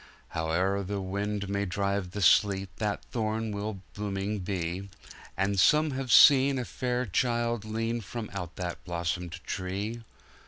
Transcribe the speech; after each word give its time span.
Howe'er 0.29 0.81
the 0.81 0.99
wind 0.99 1.47
may 1.47 1.63
drive 1.63 2.09
the 2.09 2.23
sleet, 2.23 2.75
That 2.77 3.05
thorn 3.11 3.51
will 3.51 3.83
blooming 3.93 4.39
be; 4.39 4.89
And 5.37 5.59
some 5.59 5.91
have 5.91 6.11
seen 6.11 6.57
a 6.57 6.65
fair 6.65 7.05
Child 7.05 7.65
lean 7.65 8.01
From 8.01 8.27
out 8.33 8.55
that 8.55 8.83
blossomed 8.83 9.33
tree! 9.43 10.01